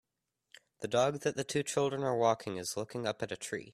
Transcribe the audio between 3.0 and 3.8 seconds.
up at a tree.